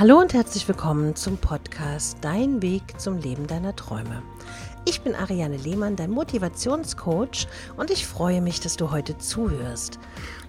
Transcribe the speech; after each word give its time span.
Hallo 0.00 0.18
und 0.18 0.32
herzlich 0.32 0.66
willkommen 0.66 1.14
zum 1.14 1.36
Podcast 1.36 2.16
Dein 2.22 2.62
Weg 2.62 2.98
zum 2.98 3.18
Leben 3.18 3.46
deiner 3.46 3.76
Träume. 3.76 4.22
Ich 4.86 5.02
bin 5.02 5.14
Ariane 5.14 5.58
Lehmann, 5.58 5.94
dein 5.94 6.10
Motivationscoach 6.10 7.46
und 7.76 7.90
ich 7.90 8.06
freue 8.06 8.40
mich, 8.40 8.60
dass 8.60 8.78
du 8.78 8.92
heute 8.92 9.18
zuhörst. 9.18 9.98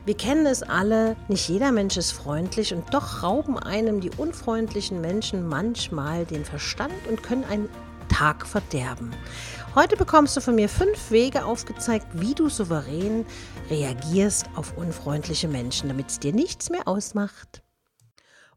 Wir 0.05 0.15
kennen 0.15 0.45
es 0.45 0.63
alle, 0.63 1.17
nicht 1.27 1.49
jeder 1.49 1.73
Mensch 1.73 1.97
ist 1.97 2.13
freundlich 2.13 2.73
und 2.73 2.93
doch 2.93 3.23
rauben 3.23 3.59
einem 3.59 3.99
die 3.99 4.11
unfreundlichen 4.11 5.01
Menschen 5.01 5.45
manchmal 5.49 6.25
den 6.25 6.45
Verstand 6.45 6.93
und 7.09 7.21
können 7.21 7.43
einen 7.43 7.67
Tag 8.07 8.47
verderben. 8.47 9.11
Heute 9.75 9.97
bekommst 9.97 10.37
du 10.37 10.39
von 10.39 10.55
mir 10.55 10.69
fünf 10.69 11.11
Wege 11.11 11.43
aufgezeigt, 11.43 12.07
wie 12.13 12.35
du 12.35 12.47
souverän 12.47 13.25
reagierst 13.69 14.45
auf 14.55 14.77
unfreundliche 14.77 15.49
Menschen, 15.49 15.89
damit 15.89 16.07
es 16.07 16.19
dir 16.19 16.31
nichts 16.31 16.69
mehr 16.69 16.87
ausmacht. 16.87 17.61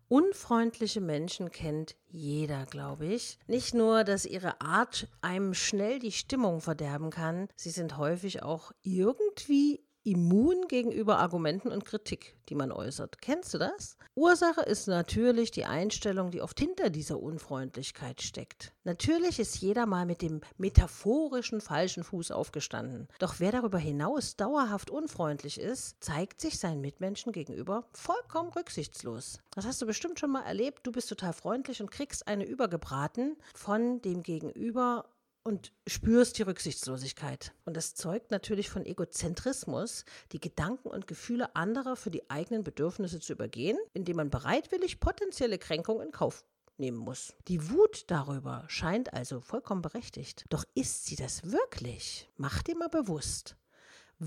Unfreundliche 0.08 1.00
Menschen 1.00 1.50
kennt 1.50 1.96
jeder, 2.08 2.66
glaube 2.66 3.06
ich. 3.06 3.38
Nicht 3.46 3.74
nur, 3.74 4.04
dass 4.04 4.26
ihre 4.26 4.60
Art 4.60 5.08
einem 5.22 5.54
schnell 5.54 5.98
die 5.98 6.12
Stimmung 6.12 6.60
verderben 6.60 7.10
kann, 7.10 7.48
sie 7.56 7.70
sind 7.70 7.96
häufig 7.96 8.42
auch 8.42 8.72
irgendwie 8.82 9.80
immun 10.04 10.68
gegenüber 10.68 11.18
Argumenten 11.18 11.72
und 11.72 11.84
Kritik, 11.84 12.36
die 12.48 12.54
man 12.54 12.70
äußert. 12.70 13.20
Kennst 13.20 13.54
du 13.54 13.58
das? 13.58 13.96
Ursache 14.14 14.60
ist 14.60 14.86
natürlich 14.86 15.50
die 15.50 15.64
Einstellung, 15.64 16.30
die 16.30 16.42
oft 16.42 16.60
hinter 16.60 16.90
dieser 16.90 17.18
Unfreundlichkeit 17.20 18.22
steckt. 18.22 18.72
Natürlich 18.84 19.40
ist 19.40 19.56
jeder 19.56 19.86
mal 19.86 20.04
mit 20.04 20.22
dem 20.22 20.42
metaphorischen 20.58 21.60
falschen 21.60 22.04
Fuß 22.04 22.30
aufgestanden. 22.30 23.08
Doch 23.18 23.36
wer 23.38 23.50
darüber 23.50 23.78
hinaus 23.78 24.36
dauerhaft 24.36 24.90
unfreundlich 24.90 25.58
ist, 25.58 25.96
zeigt 26.04 26.40
sich 26.40 26.58
seinen 26.58 26.82
Mitmenschen 26.82 27.32
gegenüber 27.32 27.88
vollkommen 27.92 28.50
rücksichtslos. 28.50 29.40
Das 29.50 29.64
hast 29.64 29.80
du 29.80 29.86
bestimmt 29.86 30.20
schon 30.20 30.30
mal 30.30 30.44
erlebt. 30.44 30.86
Du 30.86 30.92
bist 30.92 31.08
total 31.08 31.32
freundlich 31.32 31.80
und 31.80 31.90
kriegst 31.90 32.28
eine 32.28 32.44
übergebraten 32.44 33.36
von 33.54 34.02
dem 34.02 34.22
Gegenüber 34.22 35.06
und 35.44 35.72
spürst 35.86 36.38
die 36.38 36.42
Rücksichtslosigkeit. 36.42 37.52
Und 37.64 37.76
das 37.76 37.94
zeugt 37.94 38.30
natürlich 38.30 38.70
von 38.70 38.84
Egozentrismus, 38.84 40.04
die 40.32 40.40
Gedanken 40.40 40.88
und 40.88 41.06
Gefühle 41.06 41.54
anderer 41.54 41.96
für 41.96 42.10
die 42.10 42.28
eigenen 42.30 42.64
Bedürfnisse 42.64 43.20
zu 43.20 43.34
übergehen, 43.34 43.78
indem 43.92 44.16
man 44.16 44.30
bereitwillig 44.30 45.00
potenzielle 45.00 45.58
Kränkungen 45.58 46.06
in 46.06 46.12
Kauf 46.12 46.44
nehmen 46.78 46.98
muss. 46.98 47.34
Die 47.48 47.70
Wut 47.70 48.04
darüber 48.08 48.64
scheint 48.68 49.12
also 49.12 49.40
vollkommen 49.40 49.82
berechtigt. 49.82 50.44
Doch 50.48 50.64
ist 50.74 51.06
sie 51.06 51.16
das 51.16 51.50
wirklich? 51.52 52.28
Mach 52.36 52.62
dir 52.62 52.76
mal 52.76 52.88
bewusst. 52.88 53.56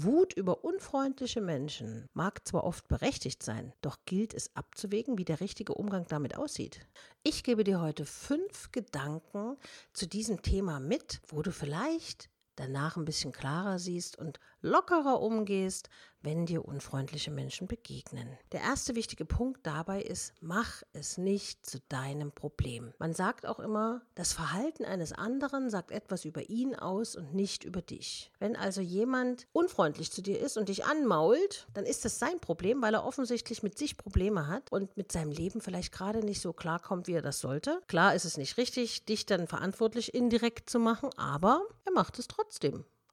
Wut 0.04 0.34
über 0.34 0.64
unfreundliche 0.64 1.42
Menschen 1.42 2.08
mag 2.14 2.48
zwar 2.48 2.64
oft 2.64 2.88
berechtigt 2.88 3.42
sein, 3.42 3.74
doch 3.82 3.98
gilt 4.06 4.34
es 4.34 4.56
abzuwägen, 4.56 5.18
wie 5.18 5.26
der 5.26 5.40
richtige 5.40 5.74
Umgang 5.74 6.06
damit 6.08 6.36
aussieht. 6.36 6.82
Ich 7.24 7.44
gebe 7.44 7.64
dir 7.64 7.82
heute 7.82 8.06
fünf 8.06 8.72
Gedanken 8.72 9.58
zu 9.94 10.08
diesem 10.08 10.42
Thema 10.42 10.80
mit, 10.80 11.22
wo 11.28 11.42
du 11.42 11.52
vielleicht 11.52 12.30
danach 12.58 12.98
ein 12.98 13.06
bisschen 13.06 13.32
klarer 13.32 13.80
siehst 13.80 14.18
und 14.18 14.40
lockerer 14.62 15.22
umgehst, 15.22 15.90
wenn 16.22 16.46
dir 16.46 16.66
unfreundliche 16.66 17.32
Menschen 17.32 17.68
begegnen. 17.68 18.28
Der 18.52 18.62
erste 18.62 18.96
wichtige 18.96 19.24
Punkt 19.24 19.66
dabei 19.66 20.02
ist, 20.02 20.34
mach 20.42 20.82
es 20.92 21.18
nicht 21.18 21.66
zu 21.66 21.80
deinem 21.88 22.32
Problem. 22.32 22.92
Man 22.98 23.14
sagt 23.14 23.46
auch 23.46 23.60
immer, 23.60 24.02
das 24.16 24.34
Verhalten 24.34 24.84
eines 24.84 25.14
anderen 25.14 25.70
sagt 25.70 25.92
etwas 25.92 26.26
über 26.26 26.50
ihn 26.50 26.76
aus 26.76 27.16
und 27.16 27.34
nicht 27.34 27.64
über 27.64 27.82
dich. 27.82 28.32
Wenn 28.40 28.56
also 28.56 28.82
jemand 28.82 29.48
unfreundlich 29.54 30.12
zu 30.12 30.22
dir 30.22 30.40
ist 30.40 30.58
und 30.58 30.70
dich 30.70 30.86
anmault, 30.86 31.68
dann 31.74 31.86
ist 31.86 32.04
das 32.04 32.20
sein 32.20 32.40
Problem, 32.42 32.82
weil 32.82 32.96
er 32.96 33.06
offensichtlich 33.06 33.62
mit 33.62 33.78
sich 33.78 33.96
Probleme 33.96 34.48
hat 34.48 34.72
und 34.72 34.98
mit 34.98 35.12
seinem 35.12 35.32
Leben 35.32 35.62
vielleicht 35.62 35.94
gerade 35.94 36.26
nicht 36.26 36.42
so 36.42 36.52
klarkommt, 36.52 37.08
wie 37.08 37.14
er 37.14 37.22
das 37.22 37.40
sollte. 37.40 37.80
Klar 37.88 38.16
ist 38.16 38.26
es 38.26 38.38
nicht 38.38 38.58
richtig, 38.58 39.06
dich 39.06 39.28
dann 39.28 39.48
verantwortlich 39.48 40.16
indirekt 40.16 40.70
zu 40.70 40.80
machen, 40.80 41.10
aber 41.16 41.62
er 41.86 41.92
macht 41.94 42.18
es 42.20 42.28
trotzdem 42.28 42.47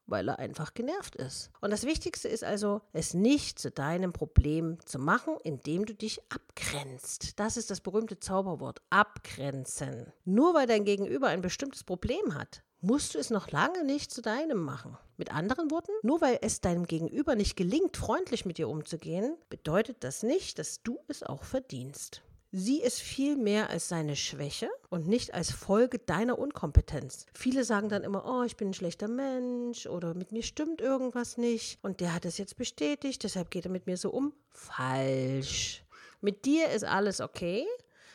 weil 0.06 0.28
er 0.28 0.39
einfach 0.39 0.75
genervt 0.75 1.17
ist. 1.17 1.50
Und 1.61 1.71
das 1.71 1.84
Wichtigste 1.84 2.28
ist 2.28 2.45
also, 2.45 2.83
es 2.93 3.15
nicht 3.15 3.59
zu 3.59 3.71
deinem 3.71 4.12
Problem 4.12 4.78
zu 4.84 4.99
machen, 4.99 5.37
indem 5.43 5.87
du 5.87 5.95
dich 5.95 6.21
abgrenzt. 6.28 7.39
Das 7.39 7.56
ist 7.56 7.71
das 7.71 7.81
berühmte 7.81 8.21
Zauberwort, 8.21 8.83
abgrenzen. 8.91 10.12
Nur 10.25 10.55
weil 10.55 10.67
dein 10.67 10.84
Gegenüber 10.84 11.28
ein 11.28 11.41
bestimmtes 11.41 11.84
Problem 11.84 12.34
hat, 12.34 12.62
musst 12.81 13.15
du 13.15 13.19
es 13.19 13.31
noch 13.31 13.50
lange 13.50 13.84
nicht 13.84 14.11
zu 14.11 14.21
deinem 14.21 14.59
machen. 14.59 14.99
Mit 15.17 15.33
anderen 15.33 15.71
Worten, 15.71 15.93
nur 16.03 16.21
weil 16.21 16.39
es 16.43 16.61
deinem 16.61 16.87
Gegenüber 16.87 17.34
nicht 17.34 17.56
gelingt, 17.56 17.97
freundlich 17.97 18.45
mit 18.45 18.59
dir 18.59 18.69
umzugehen, 18.69 19.37
bedeutet 19.49 20.05
das 20.05 20.22
nicht, 20.22 20.59
dass 20.59 20.83
du 20.83 20.99
es 21.09 21.22
auch 21.22 21.45
verdienst. 21.45 22.22
Sieh 22.56 22.82
es 22.84 23.00
viel 23.00 23.37
mehr 23.37 23.69
als 23.70 23.88
seine 23.88 24.15
Schwäche 24.15 24.70
und 24.88 25.09
nicht 25.09 25.34
als 25.34 25.50
Folge 25.50 25.98
deiner 25.98 26.38
Unkompetenz. 26.38 27.26
Viele 27.34 27.65
sagen 27.65 27.88
dann 27.88 28.04
immer, 28.04 28.25
oh, 28.25 28.44
ich 28.44 28.56
bin 28.56 28.69
ein 28.69 28.75
schlechter 28.75 29.09
Mensch 29.09 29.87
oder 29.88 30.15
mit 30.15 30.31
mir 30.31 30.44
stimmt 30.44 30.81
irgendwas 30.81 31.37
nicht 31.37 31.81
und 31.82 31.98
der 31.98 32.15
hat 32.15 32.25
es 32.25 32.38
jetzt 32.38 32.56
bestätigt, 32.56 33.25
deshalb 33.25 33.50
geht 33.50 33.65
er 33.65 33.72
mit 33.72 33.88
mir 33.88 33.97
so 33.97 34.10
um. 34.10 34.32
Falsch. 34.50 35.82
Mit 36.20 36.44
dir 36.44 36.70
ist 36.70 36.84
alles 36.84 37.20
okay. 37.20 37.66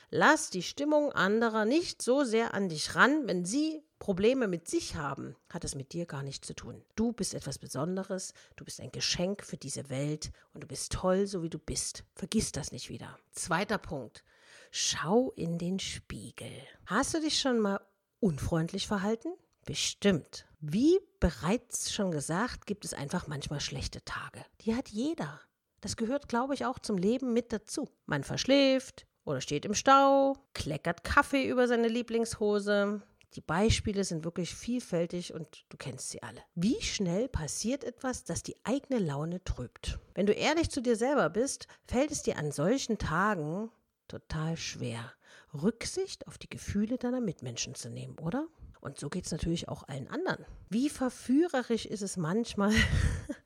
Lass 0.09 0.49
die 0.49 0.63
Stimmung 0.63 1.11
anderer 1.11 1.65
nicht 1.65 2.01
so 2.01 2.23
sehr 2.23 2.53
an 2.53 2.69
dich 2.69 2.95
ran, 2.95 3.27
wenn 3.27 3.43
sie 3.43 3.83
Probleme 3.99 4.47
mit 4.47 4.67
sich 4.67 4.95
haben, 4.95 5.35
hat 5.49 5.65
es 5.65 5.75
mit 5.75 5.91
dir 5.93 6.05
gar 6.05 6.23
nichts 6.23 6.47
zu 6.47 6.53
tun. 6.55 6.83
Du 6.95 7.11
bist 7.11 7.33
etwas 7.33 7.59
Besonderes, 7.59 8.33
du 8.55 8.63
bist 8.63 8.79
ein 8.79 8.91
Geschenk 8.91 9.43
für 9.43 9.57
diese 9.57 9.89
Welt 9.89 10.31
und 10.53 10.63
du 10.63 10.67
bist 10.67 10.93
toll, 10.93 11.27
so 11.27 11.43
wie 11.43 11.49
du 11.49 11.59
bist. 11.59 12.05
Vergiss 12.15 12.51
das 12.53 12.71
nicht 12.71 12.89
wieder. 12.89 13.19
Zweiter 13.31 13.77
Punkt. 13.77 14.23
Schau 14.71 15.31
in 15.31 15.57
den 15.57 15.79
Spiegel. 15.79 16.51
Hast 16.85 17.13
du 17.13 17.19
dich 17.19 17.39
schon 17.39 17.59
mal 17.59 17.81
unfreundlich 18.19 18.87
verhalten? 18.87 19.29
Bestimmt. 19.65 20.45
Wie 20.61 20.99
bereits 21.19 21.91
schon 21.91 22.11
gesagt, 22.11 22.65
gibt 22.65 22.85
es 22.85 22.93
einfach 22.93 23.27
manchmal 23.27 23.59
schlechte 23.59 24.03
Tage. 24.05 24.43
Die 24.61 24.75
hat 24.75 24.89
jeder. 24.89 25.41
Das 25.81 25.97
gehört, 25.97 26.27
glaube 26.27 26.53
ich, 26.53 26.65
auch 26.65 26.79
zum 26.79 26.97
Leben 26.97 27.33
mit 27.33 27.53
dazu. 27.53 27.89
Man 28.05 28.23
verschläft 28.23 29.05
oder 29.25 29.41
steht 29.41 29.65
im 29.65 29.73
Stau, 29.73 30.37
kleckert 30.53 31.03
Kaffee 31.03 31.47
über 31.47 31.67
seine 31.67 31.87
Lieblingshose, 31.87 33.01
die 33.35 33.41
Beispiele 33.41 34.03
sind 34.03 34.23
wirklich 34.23 34.55
vielfältig 34.55 35.33
und 35.33 35.65
du 35.69 35.77
kennst 35.77 36.09
sie 36.09 36.23
alle. 36.23 36.41
Wie 36.55 36.81
schnell 36.81 37.27
passiert 37.27 37.83
etwas, 37.83 38.23
das 38.23 38.43
die 38.43 38.55
eigene 38.63 38.99
Laune 38.99 39.43
trübt? 39.43 39.99
Wenn 40.15 40.25
du 40.25 40.33
ehrlich 40.33 40.69
zu 40.71 40.81
dir 40.81 40.95
selber 40.95 41.29
bist, 41.29 41.67
fällt 41.85 42.11
es 42.11 42.23
dir 42.23 42.37
an 42.37 42.51
solchen 42.51 42.97
Tagen 42.97 43.69
total 44.07 44.57
schwer, 44.57 45.13
Rücksicht 45.53 46.27
auf 46.27 46.37
die 46.37 46.49
Gefühle 46.49 46.97
deiner 46.97 47.21
Mitmenschen 47.21 47.75
zu 47.75 47.89
nehmen, 47.89 48.17
oder? 48.19 48.47
Und 48.81 48.97
so 48.97 49.09
geht 49.09 49.25
es 49.25 49.31
natürlich 49.31 49.67
auch 49.67 49.87
allen 49.87 50.07
anderen. 50.07 50.45
Wie 50.69 50.89
verführerisch 50.89 51.85
ist 51.85 52.01
es 52.01 52.17
manchmal, 52.17 52.71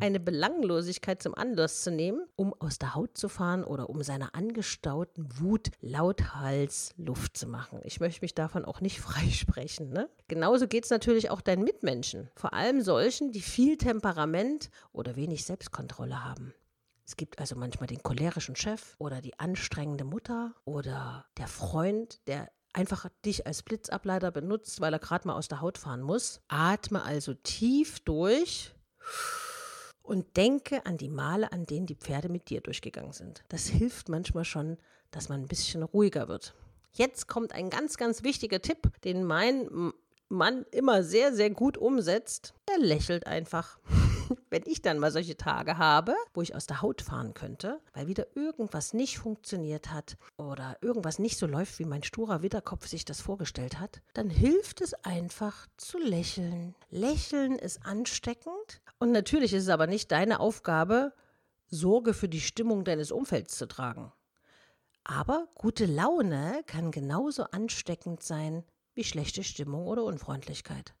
eine 0.00 0.20
Belanglosigkeit 0.20 1.22
zum 1.22 1.34
Anlass 1.34 1.82
zu 1.82 1.90
nehmen, 1.90 2.26
um 2.36 2.54
aus 2.54 2.78
der 2.78 2.94
Haut 2.94 3.16
zu 3.16 3.28
fahren 3.28 3.64
oder 3.64 3.90
um 3.90 4.02
seiner 4.02 4.34
angestauten 4.34 5.28
Wut 5.38 5.70
lauthals 5.80 6.94
Luft 6.96 7.36
zu 7.36 7.46
machen. 7.46 7.80
Ich 7.84 8.00
möchte 8.00 8.22
mich 8.22 8.34
davon 8.34 8.64
auch 8.64 8.80
nicht 8.80 9.00
freisprechen. 9.00 9.90
Ne? 9.90 10.08
Genauso 10.28 10.66
geht 10.66 10.84
es 10.84 10.90
natürlich 10.90 11.30
auch 11.30 11.40
deinen 11.40 11.64
Mitmenschen, 11.64 12.30
vor 12.34 12.52
allem 12.52 12.80
solchen, 12.80 13.32
die 13.32 13.40
viel 13.40 13.76
Temperament 13.76 14.70
oder 14.92 15.16
wenig 15.16 15.44
Selbstkontrolle 15.44 16.24
haben. 16.24 16.54
Es 17.06 17.16
gibt 17.16 17.40
also 17.40 17.56
manchmal 17.56 17.88
den 17.88 18.04
cholerischen 18.04 18.54
Chef 18.54 18.94
oder 18.98 19.20
die 19.20 19.36
anstrengende 19.40 20.04
Mutter 20.04 20.54
oder 20.64 21.26
der 21.38 21.48
Freund, 21.48 22.20
der 22.28 22.52
einfach 22.72 23.08
dich 23.24 23.48
als 23.48 23.64
Blitzableiter 23.64 24.30
benutzt, 24.30 24.80
weil 24.80 24.92
er 24.92 25.00
gerade 25.00 25.26
mal 25.26 25.34
aus 25.34 25.48
der 25.48 25.60
Haut 25.60 25.76
fahren 25.76 26.02
muss. 26.02 26.40
Atme 26.46 27.02
also 27.02 27.34
tief 27.34 27.98
durch 28.00 28.72
und 30.10 30.36
denke 30.36 30.84
an 30.86 30.96
die 30.96 31.08
Male, 31.08 31.52
an 31.52 31.66
denen 31.66 31.86
die 31.86 31.94
Pferde 31.94 32.28
mit 32.28 32.50
dir 32.50 32.60
durchgegangen 32.60 33.12
sind. 33.12 33.44
Das 33.48 33.68
hilft 33.68 34.08
manchmal 34.08 34.44
schon, 34.44 34.76
dass 35.12 35.28
man 35.28 35.40
ein 35.40 35.46
bisschen 35.46 35.84
ruhiger 35.84 36.26
wird. 36.26 36.52
Jetzt 36.92 37.28
kommt 37.28 37.52
ein 37.52 37.70
ganz, 37.70 37.96
ganz 37.96 38.24
wichtiger 38.24 38.60
Tipp, 38.60 38.90
den 39.04 39.22
mein 39.22 39.92
Mann 40.28 40.66
immer 40.72 41.04
sehr, 41.04 41.32
sehr 41.32 41.50
gut 41.50 41.78
umsetzt. 41.78 42.54
Er 42.66 42.78
lächelt 42.80 43.28
einfach. 43.28 43.78
wenn 44.50 44.62
ich 44.66 44.82
dann 44.82 44.98
mal 44.98 45.10
solche 45.10 45.36
Tage 45.36 45.78
habe, 45.78 46.14
wo 46.34 46.42
ich 46.42 46.54
aus 46.54 46.66
der 46.66 46.82
Haut 46.82 47.02
fahren 47.02 47.34
könnte, 47.34 47.80
weil 47.92 48.06
wieder 48.06 48.26
irgendwas 48.36 48.92
nicht 48.94 49.18
funktioniert 49.18 49.92
hat 49.92 50.16
oder 50.36 50.76
irgendwas 50.80 51.18
nicht 51.18 51.38
so 51.38 51.46
läuft, 51.46 51.78
wie 51.78 51.84
mein 51.84 52.02
sturer 52.02 52.42
Witterkopf 52.42 52.86
sich 52.86 53.04
das 53.04 53.20
vorgestellt 53.20 53.80
hat, 53.80 54.02
dann 54.14 54.30
hilft 54.30 54.80
es 54.80 54.94
einfach 54.94 55.66
zu 55.76 55.98
lächeln. 55.98 56.74
Lächeln 56.90 57.58
ist 57.58 57.84
ansteckend 57.84 58.80
und 59.00 59.10
natürlich 59.10 59.52
ist 59.52 59.64
es 59.64 59.68
aber 59.68 59.86
nicht 59.88 60.12
deine 60.12 60.38
Aufgabe, 60.38 61.12
Sorge 61.66 62.14
für 62.14 62.28
die 62.28 62.40
Stimmung 62.40 62.84
deines 62.84 63.10
Umfelds 63.10 63.56
zu 63.56 63.66
tragen. 63.66 64.12
Aber 65.04 65.48
gute 65.54 65.86
Laune 65.86 66.62
kann 66.66 66.90
genauso 66.90 67.44
ansteckend 67.44 68.22
sein 68.22 68.64
wie 68.94 69.04
schlechte 69.04 69.42
Stimmung 69.42 69.86
oder 69.86 70.04
Unfreundlichkeit. 70.04 70.94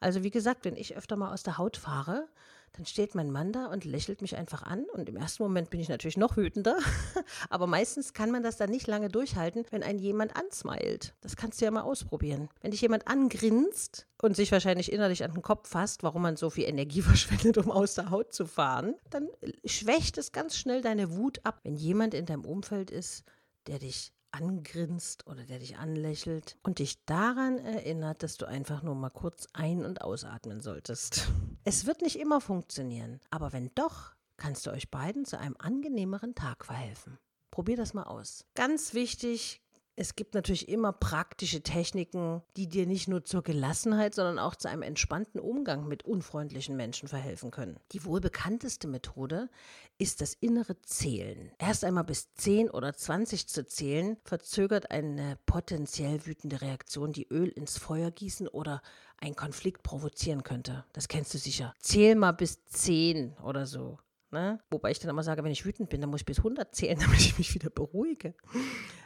Also 0.00 0.22
wie 0.22 0.30
gesagt, 0.30 0.64
wenn 0.64 0.76
ich 0.76 0.96
öfter 0.96 1.16
mal 1.16 1.32
aus 1.32 1.42
der 1.42 1.58
Haut 1.58 1.76
fahre, 1.76 2.28
dann 2.74 2.86
steht 2.86 3.14
mein 3.14 3.30
Mann 3.30 3.52
da 3.52 3.66
und 3.66 3.84
lächelt 3.84 4.22
mich 4.22 4.36
einfach 4.36 4.62
an. 4.62 4.84
Und 4.92 5.08
im 5.08 5.16
ersten 5.16 5.42
Moment 5.42 5.68
bin 5.70 5.80
ich 5.80 5.88
natürlich 5.88 6.16
noch 6.16 6.36
wütender. 6.36 6.78
Aber 7.50 7.66
meistens 7.66 8.14
kann 8.14 8.30
man 8.30 8.42
das 8.42 8.56
dann 8.56 8.70
nicht 8.70 8.86
lange 8.86 9.08
durchhalten, 9.08 9.64
wenn 9.70 9.82
ein 9.82 9.98
jemand 9.98 10.36
ansmilet. 10.36 11.14
Das 11.20 11.36
kannst 11.36 11.60
du 11.60 11.66
ja 11.66 11.70
mal 11.70 11.82
ausprobieren. 11.82 12.48
Wenn 12.62 12.70
dich 12.70 12.80
jemand 12.80 13.08
angrinst 13.08 14.06
und 14.22 14.36
sich 14.36 14.52
wahrscheinlich 14.52 14.90
innerlich 14.90 15.22
an 15.22 15.32
den 15.32 15.42
Kopf 15.42 15.68
fasst, 15.68 16.02
warum 16.02 16.22
man 16.22 16.36
so 16.36 16.48
viel 16.48 16.64
Energie 16.64 17.02
verschwendet, 17.02 17.58
um 17.58 17.70
aus 17.70 17.94
der 17.94 18.10
Haut 18.10 18.32
zu 18.32 18.46
fahren, 18.46 18.94
dann 19.10 19.28
schwächt 19.64 20.16
es 20.16 20.32
ganz 20.32 20.56
schnell 20.56 20.80
deine 20.80 21.14
Wut 21.14 21.40
ab. 21.44 21.60
Wenn 21.64 21.76
jemand 21.76 22.14
in 22.14 22.24
deinem 22.24 22.44
Umfeld 22.44 22.90
ist, 22.90 23.24
der 23.66 23.78
dich 23.78 24.12
angrinst 24.32 25.26
oder 25.26 25.44
der 25.44 25.58
dich 25.58 25.76
anlächelt 25.76 26.56
und 26.62 26.78
dich 26.78 27.04
daran 27.04 27.58
erinnert, 27.58 28.22
dass 28.22 28.36
du 28.36 28.46
einfach 28.46 28.82
nur 28.82 28.94
mal 28.94 29.10
kurz 29.10 29.46
ein- 29.52 29.84
und 29.84 30.00
ausatmen 30.02 30.60
solltest. 30.60 31.28
Es 31.64 31.86
wird 31.86 32.02
nicht 32.02 32.18
immer 32.18 32.40
funktionieren, 32.40 33.20
aber 33.30 33.52
wenn 33.52 33.70
doch, 33.76 34.16
kannst 34.36 34.66
du 34.66 34.72
euch 34.72 34.90
beiden 34.90 35.24
zu 35.24 35.38
einem 35.38 35.54
angenehmeren 35.56 36.34
Tag 36.34 36.64
verhelfen. 36.64 37.18
Probier 37.52 37.76
das 37.76 37.94
mal 37.94 38.04
aus. 38.04 38.44
Ganz 38.56 38.94
wichtig, 38.94 39.61
es 39.94 40.16
gibt 40.16 40.34
natürlich 40.34 40.68
immer 40.68 40.92
praktische 40.92 41.62
Techniken, 41.62 42.42
die 42.56 42.68
dir 42.68 42.86
nicht 42.86 43.08
nur 43.08 43.24
zur 43.24 43.42
Gelassenheit, 43.42 44.14
sondern 44.14 44.38
auch 44.38 44.56
zu 44.56 44.68
einem 44.68 44.82
entspannten 44.82 45.38
Umgang 45.38 45.86
mit 45.86 46.04
unfreundlichen 46.04 46.76
Menschen 46.76 47.08
verhelfen 47.08 47.50
können. 47.50 47.78
Die 47.92 48.04
wohl 48.04 48.20
bekannteste 48.20 48.88
Methode 48.88 49.50
ist 49.98 50.22
das 50.22 50.34
innere 50.34 50.80
Zählen. 50.82 51.52
Erst 51.58 51.84
einmal 51.84 52.04
bis 52.04 52.32
10 52.34 52.70
oder 52.70 52.94
20 52.94 53.46
zu 53.48 53.66
zählen, 53.66 54.16
verzögert 54.24 54.90
eine 54.90 55.38
potenziell 55.44 56.24
wütende 56.24 56.62
Reaktion, 56.62 57.12
die 57.12 57.28
Öl 57.28 57.48
ins 57.48 57.76
Feuer 57.76 58.10
gießen 58.10 58.48
oder 58.48 58.80
einen 59.18 59.36
Konflikt 59.36 59.82
provozieren 59.82 60.42
könnte. 60.42 60.84
Das 60.94 61.08
kennst 61.08 61.34
du 61.34 61.38
sicher. 61.38 61.74
Zähl 61.78 62.14
mal 62.14 62.32
bis 62.32 62.64
10 62.64 63.36
oder 63.42 63.66
so. 63.66 63.98
Ne? 64.32 64.58
Wobei 64.70 64.90
ich 64.90 64.98
dann 64.98 65.10
immer 65.10 65.22
sage, 65.22 65.44
wenn 65.44 65.52
ich 65.52 65.66
wütend 65.66 65.90
bin, 65.90 66.00
dann 66.00 66.10
muss 66.10 66.22
ich 66.22 66.26
bis 66.26 66.38
100 66.38 66.74
zählen, 66.74 66.98
damit 67.00 67.20
ich 67.20 67.38
mich 67.38 67.54
wieder 67.54 67.70
beruhige. 67.70 68.34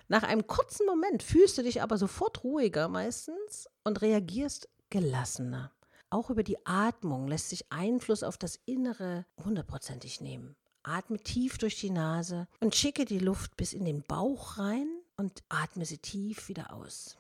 Nach 0.09 0.23
einem 0.23 0.47
kurzen 0.47 0.87
Moment 0.87 1.23
fühlst 1.23 1.59
du 1.59 1.63
dich 1.63 1.83
aber 1.83 1.99
sofort 1.99 2.45
ruhiger 2.45 2.89
meistens 2.89 3.69
und 3.83 4.03
reagierst 4.03 4.69
gelassener. 4.89 5.73
Auch 6.11 6.31
über 6.31 6.45
die 6.45 6.65
Atmung 6.65 7.27
lässt 7.27 7.51
sich 7.51 7.73
Einfluss 7.73 8.23
auf 8.23 8.39
das 8.39 8.61
Innere 8.65 9.27
hundertprozentig 9.45 10.21
nehmen. 10.21 10.55
Atme 10.85 11.19
tief 11.19 11.59
durch 11.59 11.81
die 11.81 11.91
Nase 11.91 12.47
und 12.61 12.77
schicke 12.77 13.05
die 13.05 13.19
Luft 13.19 13.57
bis 13.57 13.73
in 13.73 13.85
den 13.85 14.05
Bauch 14.05 14.59
rein 14.59 14.89
und 15.17 15.43
atme 15.49 15.85
sie 15.85 15.99
tief 15.99 16.49
wieder 16.49 16.73
aus. 16.73 17.19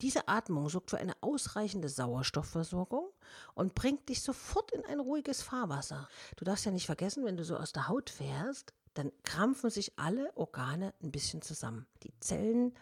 Diese 0.00 0.28
Atmung 0.28 0.68
sorgt 0.68 0.90
für 0.90 0.98
eine 0.98 1.14
ausreichende 1.22 1.88
Sauerstoffversorgung 1.88 3.10
und 3.54 3.74
bringt 3.74 4.08
dich 4.08 4.22
sofort 4.22 4.70
in 4.70 4.84
ein 4.84 5.00
ruhiges 5.00 5.42
Fahrwasser. 5.42 6.08
Du 6.36 6.44
darfst 6.44 6.64
ja 6.64 6.70
nicht 6.70 6.86
vergessen, 6.86 7.24
wenn 7.24 7.36
du 7.36 7.44
so 7.44 7.56
aus 7.56 7.72
der 7.72 7.88
Haut 7.88 8.10
fährst, 8.10 8.74
dann 8.94 9.12
krampfen 9.24 9.70
sich 9.70 9.98
alle 9.98 10.36
Organe 10.36 10.94
ein 11.02 11.10
bisschen 11.10 11.42
zusammen. 11.42 11.86
Die 12.04 12.12
Zellen 12.20 12.74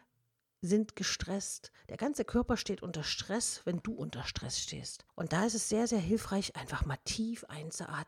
sind 0.61 0.97
gestresst. 0.97 1.73
Der 1.89 1.97
ganze 1.97 2.25
Körper 2.25 2.57
steht 2.57 2.83
unter 2.83 3.03
Stress, 3.03 3.63
wenn 3.65 3.83
du 3.83 3.93
unter 3.93 4.25
Stress 4.25 4.59
stehst. 4.59 5.05
Und 5.15 5.33
da 5.33 5.47
ist 5.47 5.55
es 5.55 5.69
sehr, 5.69 5.87
sehr 5.87 5.99
hilfreich, 5.99 6.57
einfach 6.57 6.85
mal 6.85 6.99
tief 7.05 7.45
einzuatmen 7.45 8.07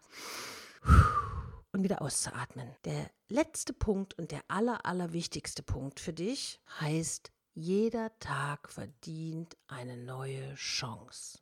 und 1.72 1.82
wieder 1.82 2.02
auszuatmen. 2.02 2.74
Der 2.84 3.10
letzte 3.28 3.72
Punkt 3.72 4.18
und 4.18 4.32
der 4.32 4.42
aller, 4.48 4.84
allerwichtigste 4.84 5.62
Punkt 5.62 6.00
für 6.00 6.12
dich 6.12 6.60
heißt 6.80 7.30
jeder 7.58 8.16
Tag 8.20 8.70
verdient 8.70 9.56
eine 9.66 9.96
neue 9.96 10.54
Chance. 10.54 11.40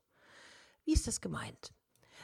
Wie 0.86 0.94
ist 0.94 1.06
das 1.06 1.20
gemeint? 1.20 1.72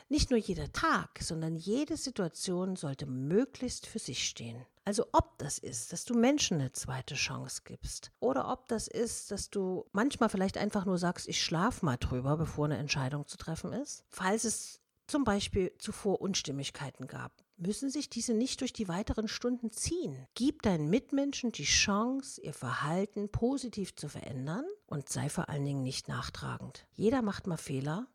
Nicht 0.08 0.30
nur 0.30 0.38
jeder 0.38 0.72
Tag, 0.72 1.18
sondern 1.20 1.56
jede 1.56 1.98
Situation 1.98 2.76
sollte 2.76 3.04
möglichst 3.04 3.86
für 3.86 3.98
sich 3.98 4.26
stehen. 4.26 4.64
Also 4.86 5.06
ob 5.12 5.36
das 5.38 5.58
ist, 5.58 5.92
dass 5.92 6.06
du 6.06 6.14
Menschen 6.14 6.58
eine 6.58 6.72
zweite 6.72 7.14
Chance 7.14 7.62
gibst 7.64 8.10
oder 8.18 8.50
ob 8.50 8.66
das 8.68 8.88
ist, 8.88 9.30
dass 9.30 9.50
du 9.50 9.84
manchmal 9.92 10.30
vielleicht 10.30 10.56
einfach 10.56 10.86
nur 10.86 10.96
sagst, 10.96 11.28
ich 11.28 11.42
schlafe 11.42 11.84
mal 11.84 11.98
drüber, 11.98 12.38
bevor 12.38 12.64
eine 12.64 12.78
Entscheidung 12.78 13.26
zu 13.28 13.36
treffen 13.36 13.74
ist. 13.74 14.04
Falls 14.08 14.44
es 14.44 14.80
zum 15.06 15.24
Beispiel 15.24 15.70
zuvor 15.78 16.22
Unstimmigkeiten 16.22 17.06
gab, 17.06 17.41
müssen 17.56 17.90
sich 17.90 18.08
diese 18.08 18.34
nicht 18.34 18.60
durch 18.60 18.72
die 18.72 18.88
weiteren 18.88 19.28
Stunden 19.28 19.70
ziehen. 19.70 20.26
Gib 20.34 20.62
deinen 20.62 20.90
Mitmenschen 20.90 21.52
die 21.52 21.64
Chance, 21.64 22.40
ihr 22.40 22.54
Verhalten 22.54 23.30
positiv 23.30 23.94
zu 23.94 24.08
verändern 24.08 24.64
und 24.86 25.08
sei 25.08 25.28
vor 25.28 25.48
allen 25.48 25.64
Dingen 25.64 25.82
nicht 25.82 26.08
nachtragend. 26.08 26.86
Jeder 26.94 27.22
macht 27.22 27.46
mal 27.46 27.56
Fehler 27.56 28.06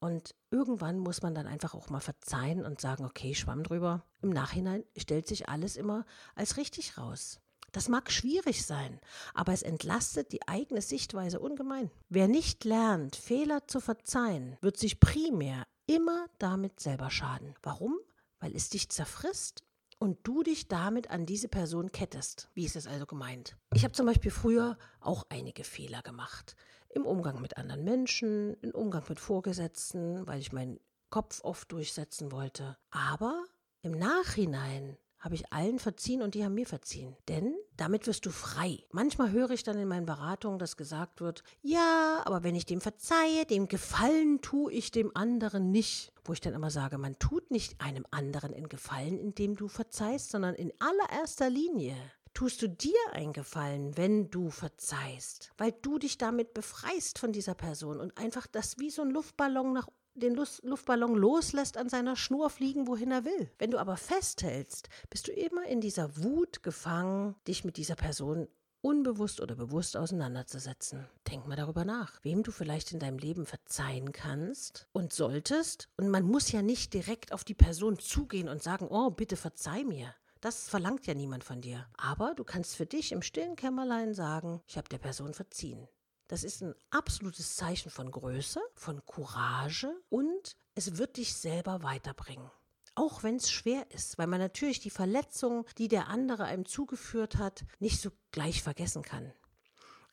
und 0.00 0.34
irgendwann 0.50 0.98
muss 0.98 1.22
man 1.22 1.34
dann 1.34 1.46
einfach 1.46 1.74
auch 1.74 1.88
mal 1.88 2.00
verzeihen 2.00 2.64
und 2.64 2.80
sagen, 2.80 3.04
okay, 3.04 3.34
schwamm 3.34 3.62
drüber. 3.62 4.04
Im 4.20 4.30
Nachhinein 4.30 4.84
stellt 4.96 5.26
sich 5.26 5.48
alles 5.48 5.76
immer 5.76 6.04
als 6.34 6.56
richtig 6.56 6.98
raus. 6.98 7.40
Das 7.72 7.88
mag 7.88 8.12
schwierig 8.12 8.64
sein, 8.64 9.00
aber 9.34 9.52
es 9.52 9.62
entlastet 9.62 10.30
die 10.30 10.46
eigene 10.46 10.80
Sichtweise 10.80 11.40
ungemein. 11.40 11.90
Wer 12.08 12.28
nicht 12.28 12.64
lernt, 12.64 13.16
Fehler 13.16 13.66
zu 13.66 13.80
verzeihen, 13.80 14.56
wird 14.60 14.76
sich 14.76 15.00
primär 15.00 15.66
immer 15.86 16.26
damit 16.38 16.78
selber 16.78 17.10
schaden. 17.10 17.54
Warum? 17.62 17.98
Weil 18.44 18.54
es 18.54 18.68
dich 18.68 18.90
zerfrisst 18.90 19.62
und 19.98 20.18
du 20.24 20.42
dich 20.42 20.68
damit 20.68 21.08
an 21.08 21.24
diese 21.24 21.48
Person 21.48 21.90
kettest. 21.92 22.50
Wie 22.52 22.66
ist 22.66 22.76
es 22.76 22.86
also 22.86 23.06
gemeint? 23.06 23.56
Ich 23.72 23.84
habe 23.84 23.94
zum 23.94 24.04
Beispiel 24.04 24.30
früher 24.30 24.76
auch 25.00 25.24
einige 25.30 25.64
Fehler 25.64 26.02
gemacht. 26.02 26.54
Im 26.90 27.06
Umgang 27.06 27.40
mit 27.40 27.56
anderen 27.56 27.84
Menschen, 27.84 28.52
im 28.60 28.72
Umgang 28.72 29.02
mit 29.08 29.18
Vorgesetzten, 29.18 30.26
weil 30.26 30.40
ich 30.40 30.52
meinen 30.52 30.78
Kopf 31.08 31.40
oft 31.42 31.72
durchsetzen 31.72 32.32
wollte. 32.32 32.76
Aber 32.90 33.46
im 33.80 33.92
Nachhinein 33.92 34.98
habe 35.18 35.36
ich 35.36 35.50
allen 35.50 35.78
verziehen 35.78 36.20
und 36.20 36.34
die 36.34 36.44
haben 36.44 36.54
mir 36.54 36.66
verziehen. 36.66 37.16
Denn 37.28 37.56
damit 37.76 38.06
wirst 38.06 38.26
du 38.26 38.30
frei. 38.30 38.84
Manchmal 38.90 39.30
höre 39.30 39.50
ich 39.50 39.62
dann 39.62 39.78
in 39.78 39.88
meinen 39.88 40.06
Beratungen, 40.06 40.58
dass 40.58 40.76
gesagt 40.76 41.20
wird, 41.20 41.42
ja, 41.62 42.22
aber 42.24 42.42
wenn 42.42 42.54
ich 42.54 42.66
dem 42.66 42.80
verzeihe, 42.80 43.46
dem 43.46 43.68
Gefallen 43.68 44.40
tue 44.40 44.72
ich 44.72 44.90
dem 44.90 45.16
anderen 45.16 45.70
nicht. 45.70 46.12
Wo 46.24 46.32
ich 46.32 46.40
dann 46.40 46.54
immer 46.54 46.70
sage, 46.70 46.98
man 46.98 47.18
tut 47.18 47.50
nicht 47.50 47.80
einem 47.80 48.06
anderen 48.10 48.52
in 48.52 48.68
Gefallen, 48.68 49.18
indem 49.18 49.56
du 49.56 49.68
verzeihst, 49.68 50.30
sondern 50.30 50.54
in 50.54 50.72
allererster 50.78 51.50
Linie 51.50 51.96
tust 52.32 52.62
du 52.62 52.68
dir 52.68 52.98
einen 53.12 53.32
Gefallen, 53.32 53.96
wenn 53.96 54.30
du 54.30 54.50
verzeihst, 54.50 55.52
weil 55.56 55.72
du 55.72 55.98
dich 55.98 56.18
damit 56.18 56.52
befreist 56.52 57.18
von 57.18 57.32
dieser 57.32 57.54
Person 57.54 58.00
und 58.00 58.18
einfach 58.18 58.46
das 58.46 58.78
wie 58.78 58.90
so 58.90 59.02
ein 59.02 59.10
Luftballon 59.10 59.72
nach 59.72 59.88
den 60.14 60.34
Luftballon 60.34 61.14
loslässt, 61.14 61.76
an 61.76 61.88
seiner 61.88 62.16
Schnur 62.16 62.50
fliegen, 62.50 62.86
wohin 62.86 63.10
er 63.10 63.24
will. 63.24 63.50
Wenn 63.58 63.70
du 63.70 63.78
aber 63.78 63.96
festhältst, 63.96 64.88
bist 65.10 65.28
du 65.28 65.32
immer 65.32 65.66
in 65.66 65.80
dieser 65.80 66.22
Wut 66.22 66.62
gefangen, 66.62 67.34
dich 67.46 67.64
mit 67.64 67.76
dieser 67.76 67.96
Person 67.96 68.48
unbewusst 68.84 69.40
oder 69.40 69.54
bewusst 69.56 69.96
auseinanderzusetzen. 69.96 71.06
Denk 71.30 71.46
mal 71.46 71.56
darüber 71.56 71.84
nach, 71.84 72.22
wem 72.22 72.42
du 72.42 72.52
vielleicht 72.52 72.92
in 72.92 72.98
deinem 72.98 73.18
Leben 73.18 73.46
verzeihen 73.46 74.12
kannst 74.12 74.86
und 74.92 75.12
solltest. 75.12 75.88
Und 75.96 76.10
man 76.10 76.24
muss 76.24 76.52
ja 76.52 76.60
nicht 76.60 76.92
direkt 76.92 77.32
auf 77.32 77.44
die 77.44 77.54
Person 77.54 77.98
zugehen 77.98 78.48
und 78.48 78.62
sagen, 78.62 78.86
oh, 78.88 79.10
bitte 79.10 79.36
verzeih 79.36 79.84
mir. 79.84 80.14
Das 80.42 80.68
verlangt 80.68 81.06
ja 81.06 81.14
niemand 81.14 81.42
von 81.42 81.62
dir. 81.62 81.86
Aber 81.96 82.34
du 82.34 82.44
kannst 82.44 82.76
für 82.76 82.84
dich 82.84 83.12
im 83.12 83.22
stillen 83.22 83.56
Kämmerlein 83.56 84.12
sagen, 84.12 84.60
ich 84.66 84.76
habe 84.76 84.90
der 84.90 84.98
Person 84.98 85.32
verziehen. 85.32 85.88
Das 86.28 86.42
ist 86.42 86.62
ein 86.62 86.74
absolutes 86.90 87.56
Zeichen 87.56 87.90
von 87.90 88.10
Größe, 88.10 88.60
von 88.74 89.04
Courage 89.04 89.94
und 90.08 90.56
es 90.74 90.96
wird 90.96 91.16
dich 91.18 91.34
selber 91.34 91.82
weiterbringen. 91.82 92.50
Auch 92.94 93.22
wenn 93.22 93.36
es 93.36 93.50
schwer 93.50 93.90
ist, 93.90 94.18
weil 94.18 94.28
man 94.28 94.40
natürlich 94.40 94.80
die 94.80 94.90
Verletzungen, 94.90 95.64
die 95.78 95.88
der 95.88 96.08
andere 96.08 96.44
einem 96.44 96.64
zugeführt 96.64 97.36
hat, 97.36 97.64
nicht 97.78 98.00
so 98.00 98.10
gleich 98.30 98.62
vergessen 98.62 99.02
kann. 99.02 99.32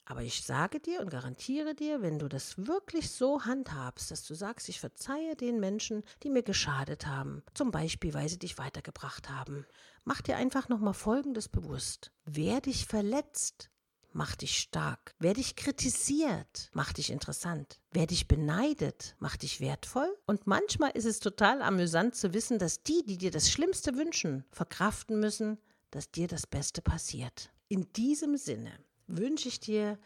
Aber 0.03 0.23
ich 0.23 0.43
sage 0.43 0.79
dir 0.79 0.99
und 0.99 1.09
garantiere 1.09 1.75
dir, 1.75 2.01
wenn 2.01 2.19
du 2.19 2.27
das 2.27 2.67
wirklich 2.67 3.11
so 3.11 3.45
handhabst, 3.45 4.11
dass 4.11 4.25
du 4.25 4.33
sagst, 4.33 4.67
ich 4.67 4.79
verzeihe 4.79 5.35
den 5.35 5.59
Menschen, 5.59 6.03
die 6.23 6.29
mir 6.29 6.43
geschadet 6.43 7.05
haben, 7.05 7.43
zum 7.53 7.71
Beispiel, 7.71 8.13
weil 8.13 8.27
sie 8.27 8.39
dich 8.39 8.57
weitergebracht 8.57 9.29
haben, 9.29 9.65
mach 10.03 10.21
dir 10.21 10.35
einfach 10.35 10.67
nochmal 10.67 10.95
Folgendes 10.95 11.47
bewusst. 11.47 12.11
Wer 12.25 12.59
dich 12.59 12.87
verletzt, 12.87 13.69
macht 14.13 14.41
dich 14.41 14.57
stark. 14.57 15.13
Wer 15.19 15.33
dich 15.33 15.55
kritisiert, 15.55 16.69
macht 16.73 16.97
dich 16.97 17.09
interessant. 17.09 17.79
Wer 17.91 18.07
dich 18.07 18.27
beneidet, 18.27 19.15
macht 19.19 19.43
dich 19.43 19.61
wertvoll. 19.61 20.13
Und 20.25 20.47
manchmal 20.47 20.91
ist 20.91 21.05
es 21.05 21.19
total 21.19 21.61
amüsant 21.61 22.15
zu 22.15 22.33
wissen, 22.33 22.59
dass 22.59 22.83
die, 22.83 23.03
die 23.05 23.17
dir 23.17 23.31
das 23.31 23.49
Schlimmste 23.49 23.95
wünschen, 23.95 24.45
verkraften 24.51 25.19
müssen, 25.19 25.57
dass 25.91 26.11
dir 26.11 26.27
das 26.27 26.47
Beste 26.47 26.81
passiert. 26.81 27.51
In 27.67 27.91
diesem 27.93 28.37
Sinne 28.37 28.71
wünsche 29.07 29.47
ich 29.47 29.59
dir 29.59 29.99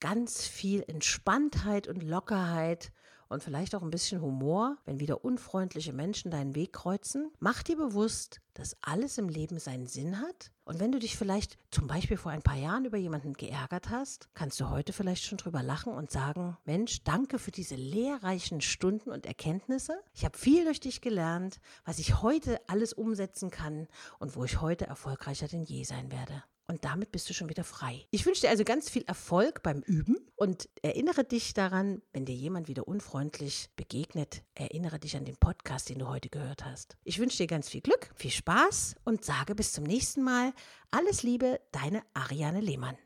ganz 0.00 0.46
viel 0.46 0.84
Entspanntheit 0.86 1.86
und 1.86 2.02
Lockerheit 2.02 2.92
und 3.32 3.42
vielleicht 3.42 3.74
auch 3.74 3.82
ein 3.82 3.90
bisschen 3.90 4.20
Humor, 4.20 4.76
wenn 4.84 5.00
wieder 5.00 5.24
unfreundliche 5.24 5.92
Menschen 5.92 6.30
deinen 6.30 6.54
Weg 6.54 6.72
kreuzen. 6.72 7.32
Mach 7.40 7.62
dir 7.62 7.76
bewusst, 7.76 8.40
dass 8.54 8.76
alles 8.82 9.18
im 9.18 9.28
Leben 9.28 9.58
seinen 9.58 9.86
Sinn 9.86 10.20
hat. 10.20 10.52
Und 10.64 10.78
wenn 10.78 10.92
du 10.92 10.98
dich 10.98 11.16
vielleicht 11.16 11.58
zum 11.70 11.86
Beispiel 11.86 12.16
vor 12.16 12.30
ein 12.30 12.42
paar 12.42 12.56
Jahren 12.56 12.84
über 12.84 12.98
jemanden 12.98 13.32
geärgert 13.32 13.90
hast, 13.90 14.28
kannst 14.34 14.60
du 14.60 14.68
heute 14.68 14.92
vielleicht 14.92 15.24
schon 15.24 15.38
drüber 15.38 15.62
lachen 15.62 15.92
und 15.92 16.10
sagen, 16.10 16.56
Mensch, 16.64 17.02
danke 17.02 17.38
für 17.38 17.50
diese 17.50 17.74
lehrreichen 17.74 18.60
Stunden 18.60 19.10
und 19.10 19.26
Erkenntnisse. 19.26 19.94
Ich 20.12 20.24
habe 20.24 20.38
viel 20.38 20.64
durch 20.64 20.80
dich 20.80 21.00
gelernt, 21.00 21.58
was 21.84 21.98
ich 21.98 22.22
heute 22.22 22.60
alles 22.68 22.92
umsetzen 22.92 23.50
kann 23.50 23.88
und 24.18 24.36
wo 24.36 24.44
ich 24.44 24.60
heute 24.60 24.86
erfolgreicher 24.86 25.48
denn 25.48 25.62
je 25.62 25.84
sein 25.84 26.12
werde. 26.12 26.44
Und 26.72 26.86
damit 26.86 27.12
bist 27.12 27.28
du 27.28 27.34
schon 27.34 27.50
wieder 27.50 27.64
frei. 27.64 28.06
Ich 28.12 28.24
wünsche 28.24 28.40
dir 28.40 28.48
also 28.48 28.64
ganz 28.64 28.88
viel 28.88 29.02
Erfolg 29.02 29.62
beim 29.62 29.80
Üben 29.80 30.16
und 30.36 30.70
erinnere 30.80 31.22
dich 31.22 31.52
daran, 31.52 32.00
wenn 32.14 32.24
dir 32.24 32.34
jemand 32.34 32.66
wieder 32.66 32.88
unfreundlich 32.88 33.68
begegnet, 33.76 34.42
erinnere 34.54 34.98
dich 34.98 35.14
an 35.14 35.26
den 35.26 35.36
Podcast, 35.36 35.90
den 35.90 35.98
du 35.98 36.08
heute 36.08 36.30
gehört 36.30 36.64
hast. 36.64 36.96
Ich 37.04 37.18
wünsche 37.18 37.36
dir 37.36 37.46
ganz 37.46 37.68
viel 37.68 37.82
Glück, 37.82 38.10
viel 38.14 38.30
Spaß 38.30 38.94
und 39.04 39.22
sage 39.22 39.54
bis 39.54 39.72
zum 39.72 39.84
nächsten 39.84 40.22
Mal. 40.22 40.54
Alles 40.90 41.22
Liebe, 41.22 41.60
deine 41.72 42.00
Ariane 42.14 42.62
Lehmann. 42.62 42.96